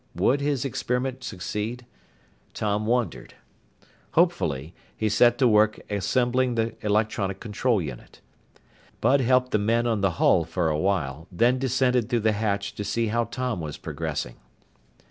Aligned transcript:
Would 0.15 0.41
his 0.41 0.65
experiment 0.65 1.23
succeed? 1.23 1.85
Tom 2.55 2.87
wondered. 2.87 3.35
Hopefully, 4.13 4.73
he 4.97 5.09
set 5.09 5.37
to 5.37 5.47
work 5.47 5.79
assembling 5.91 6.55
the 6.55 6.73
electronic 6.83 7.39
control 7.39 7.79
unit. 7.79 8.19
Bud 8.99 9.21
helped 9.21 9.51
the 9.51 9.59
men 9.59 9.85
on 9.85 10.01
the 10.01 10.13
hull 10.17 10.43
for 10.43 10.69
a 10.69 10.79
while, 10.79 11.27
then 11.31 11.59
descended 11.59 12.09
through 12.09 12.21
the 12.21 12.31
hatch 12.31 12.73
to 12.73 12.83
see 12.83 13.09
how 13.09 13.25
Tom 13.25 13.61
was 13.61 13.77
progressing. 13.77 14.37